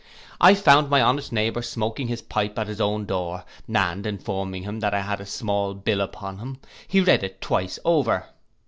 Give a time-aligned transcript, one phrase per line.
[0.39, 4.79] I found my honest neighbour smoking his pipe at his own door, and informing him
[4.79, 8.25] that I had a small bill upon him, he read it twice over.